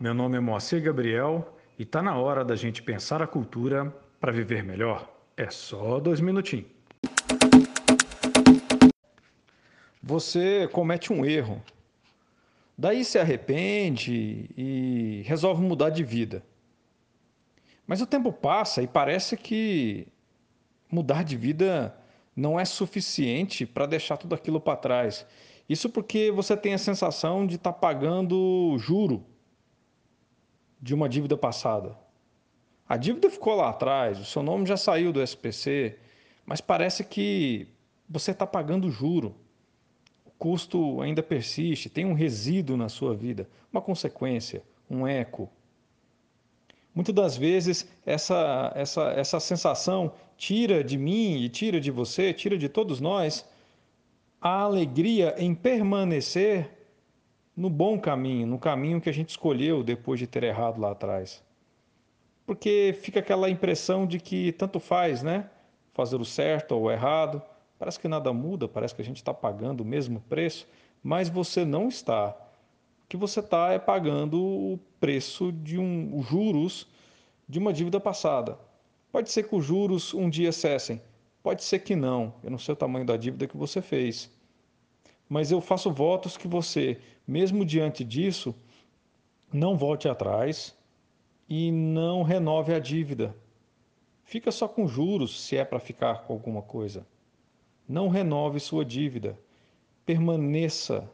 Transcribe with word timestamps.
meu 0.00 0.12
nome 0.12 0.36
é 0.36 0.40
Moacir 0.40 0.82
Gabriel 0.82 1.56
e 1.78 1.84
tá 1.84 2.02
na 2.02 2.16
hora 2.16 2.44
da 2.44 2.56
gente 2.56 2.82
pensar 2.82 3.22
a 3.22 3.26
cultura 3.26 3.94
para 4.18 4.32
viver 4.32 4.64
melhor. 4.64 5.08
É 5.36 5.48
só 5.48 6.00
dois 6.00 6.20
minutinhos. 6.20 6.66
Você 10.02 10.66
comete 10.72 11.12
um 11.12 11.24
erro, 11.24 11.62
daí 12.76 13.04
se 13.04 13.16
arrepende 13.16 14.50
e 14.56 15.22
resolve 15.24 15.62
mudar 15.62 15.90
de 15.90 16.02
vida. 16.02 16.42
Mas 17.86 18.00
o 18.00 18.06
tempo 18.06 18.32
passa 18.32 18.82
e 18.82 18.88
parece 18.88 19.36
que 19.36 20.08
mudar 20.90 21.22
de 21.22 21.36
vida 21.36 21.96
não 22.34 22.58
é 22.58 22.64
suficiente 22.64 23.64
para 23.64 23.86
deixar 23.86 24.16
tudo 24.16 24.34
aquilo 24.34 24.60
para 24.60 24.76
trás. 24.76 25.24
Isso 25.68 25.90
porque 25.90 26.30
você 26.30 26.56
tem 26.56 26.72
a 26.72 26.78
sensação 26.78 27.46
de 27.46 27.56
estar 27.56 27.72
tá 27.72 27.78
pagando 27.78 28.76
juro 28.78 29.24
de 30.80 30.94
uma 30.94 31.08
dívida 31.08 31.36
passada. 31.36 31.96
A 32.88 32.96
dívida 32.96 33.28
ficou 33.28 33.54
lá 33.54 33.68
atrás, 33.68 34.18
o 34.18 34.24
seu 34.24 34.42
nome 34.42 34.64
já 34.64 34.76
saiu 34.76 35.12
do 35.12 35.20
SPC, 35.20 35.98
mas 36.46 36.60
parece 36.60 37.04
que 37.04 37.68
você 38.08 38.30
está 38.30 38.46
pagando 38.46 38.90
juro. 38.90 39.34
O 40.24 40.30
custo 40.30 41.02
ainda 41.02 41.22
persiste, 41.22 41.90
tem 41.90 42.06
um 42.06 42.14
resíduo 42.14 42.76
na 42.76 42.88
sua 42.88 43.14
vida, 43.14 43.46
uma 43.70 43.82
consequência, 43.82 44.62
um 44.88 45.06
eco. 45.06 45.50
Muitas 46.94 47.14
das 47.14 47.36
vezes 47.36 47.86
essa, 48.06 48.72
essa, 48.74 49.10
essa 49.10 49.38
sensação 49.38 50.12
tira 50.38 50.82
de 50.82 50.96
mim 50.96 51.42
e 51.42 51.48
tira 51.50 51.78
de 51.78 51.90
você, 51.90 52.32
tira 52.32 52.56
de 52.56 52.70
todos 52.70 53.00
nós 53.00 53.44
a 54.40 54.60
alegria 54.60 55.34
em 55.38 55.54
permanecer 55.54 56.70
no 57.56 57.68
bom 57.68 57.98
caminho, 57.98 58.46
no 58.46 58.58
caminho 58.58 59.00
que 59.00 59.08
a 59.08 59.12
gente 59.12 59.30
escolheu 59.30 59.82
depois 59.82 60.20
de 60.20 60.26
ter 60.26 60.44
errado 60.44 60.80
lá 60.80 60.92
atrás. 60.92 61.42
Porque 62.46 62.96
fica 63.02 63.20
aquela 63.20 63.50
impressão 63.50 64.06
de 64.06 64.18
que 64.20 64.52
tanto 64.52 64.78
faz, 64.78 65.22
né? 65.22 65.50
Fazer 65.92 66.20
o 66.20 66.24
certo 66.24 66.72
ou 66.72 66.82
o 66.82 66.90
errado. 66.90 67.42
Parece 67.78 67.98
que 67.98 68.08
nada 68.08 68.32
muda, 68.32 68.68
parece 68.68 68.94
que 68.94 69.02
a 69.02 69.04
gente 69.04 69.16
está 69.16 69.34
pagando 69.34 69.80
o 69.80 69.84
mesmo 69.84 70.20
preço, 70.20 70.66
mas 71.02 71.28
você 71.28 71.64
não 71.64 71.88
está. 71.88 72.30
O 73.04 73.08
que 73.08 73.16
você 73.16 73.40
está 73.40 73.72
é 73.72 73.78
pagando 73.78 74.40
o 74.40 74.78
preço 75.00 75.52
de 75.52 75.78
um 75.78 76.16
os 76.16 76.26
juros 76.26 76.88
de 77.48 77.58
uma 77.58 77.72
dívida 77.72 77.98
passada. 77.98 78.58
Pode 79.10 79.30
ser 79.30 79.48
que 79.48 79.54
os 79.54 79.64
juros 79.64 80.12
um 80.14 80.28
dia 80.28 80.52
cessem, 80.52 81.00
pode 81.48 81.64
ser 81.64 81.78
que 81.78 81.96
não. 81.96 82.34
Eu 82.44 82.50
não 82.50 82.58
sei 82.58 82.74
o 82.74 82.76
tamanho 82.76 83.06
da 83.06 83.16
dívida 83.16 83.46
que 83.46 83.56
você 83.56 83.80
fez. 83.80 84.30
Mas 85.26 85.50
eu 85.50 85.62
faço 85.62 85.90
votos 85.90 86.36
que 86.36 86.46
você, 86.46 87.00
mesmo 87.26 87.64
diante 87.64 88.04
disso, 88.04 88.54
não 89.50 89.74
volte 89.74 90.06
atrás 90.10 90.76
e 91.48 91.72
não 91.72 92.22
renove 92.22 92.74
a 92.74 92.78
dívida. 92.78 93.34
Fica 94.24 94.52
só 94.52 94.68
com 94.68 94.86
juros 94.86 95.40
se 95.40 95.56
é 95.56 95.64
para 95.64 95.80
ficar 95.80 96.24
com 96.24 96.34
alguma 96.34 96.60
coisa. 96.60 97.06
Não 97.88 98.10
renove 98.10 98.60
sua 98.60 98.84
dívida. 98.84 99.40
Permaneça 100.04 101.10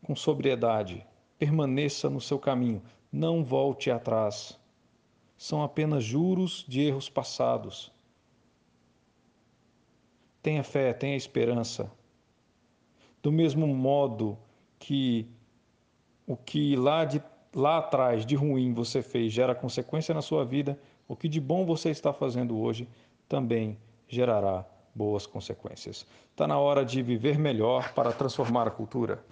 com 0.00 0.14
sobriedade. 0.14 1.04
Permaneça 1.40 2.08
no 2.08 2.20
seu 2.20 2.38
caminho. 2.38 2.80
Não 3.10 3.42
volte 3.42 3.90
atrás. 3.90 4.56
São 5.36 5.60
apenas 5.60 6.04
juros 6.04 6.64
de 6.68 6.82
erros 6.82 7.08
passados. 7.08 7.92
Tenha 10.42 10.62
fé, 10.64 10.92
tenha 10.92 11.16
esperança. 11.16 11.90
Do 13.22 13.30
mesmo 13.30 13.66
modo 13.66 14.38
que 14.78 15.28
o 16.26 16.36
que 16.36 16.76
lá, 16.76 17.04
de, 17.04 17.22
lá 17.54 17.78
atrás 17.78 18.24
de 18.24 18.34
ruim 18.36 18.72
você 18.72 19.02
fez 19.02 19.32
gera 19.32 19.54
consequência 19.54 20.14
na 20.14 20.22
sua 20.22 20.44
vida, 20.44 20.78
o 21.08 21.16
que 21.16 21.28
de 21.28 21.40
bom 21.40 21.66
você 21.66 21.90
está 21.90 22.12
fazendo 22.12 22.58
hoje 22.58 22.88
também 23.28 23.76
gerará 24.08 24.64
boas 24.94 25.26
consequências. 25.26 26.06
Está 26.30 26.46
na 26.46 26.58
hora 26.58 26.84
de 26.84 27.02
viver 27.02 27.38
melhor 27.38 27.92
para 27.94 28.12
transformar 28.12 28.66
a 28.66 28.70
cultura. 28.70 29.24